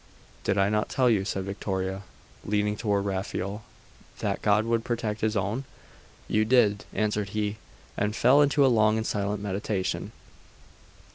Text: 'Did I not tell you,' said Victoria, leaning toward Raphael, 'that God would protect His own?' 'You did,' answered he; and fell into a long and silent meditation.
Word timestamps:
'Did 0.43 0.57
I 0.57 0.67
not 0.69 0.89
tell 0.89 1.11
you,' 1.11 1.23
said 1.23 1.43
Victoria, 1.43 2.01
leaning 2.43 2.75
toward 2.75 3.05
Raphael, 3.05 3.61
'that 4.17 4.41
God 4.41 4.65
would 4.65 4.83
protect 4.83 5.21
His 5.21 5.37
own?' 5.37 5.63
'You 6.27 6.43
did,' 6.43 6.85
answered 6.91 7.29
he; 7.37 7.57
and 7.95 8.15
fell 8.15 8.41
into 8.41 8.65
a 8.65 8.65
long 8.65 8.97
and 8.97 9.05
silent 9.05 9.43
meditation. 9.43 10.11